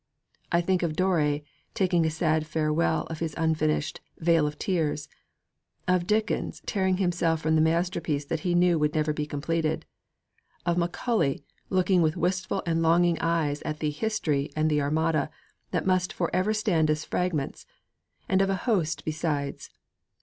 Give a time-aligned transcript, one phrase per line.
[0.51, 1.43] I think of Doré
[1.75, 5.07] taking a sad farewell of his unfinished Vale of Tears;
[5.87, 9.85] of Dickens tearing himself from the manuscript that he knew would never be completed;
[10.65, 15.29] of Macaulay looking with wistful and longing eyes at the History and The Armada
[15.69, 17.67] that must for ever stand as 'fragments';
[18.27, 19.69] and of a host besides.